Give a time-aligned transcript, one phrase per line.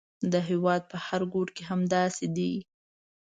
[0.31, 2.53] د هېواد په هر ګوټ کې همداسې دي.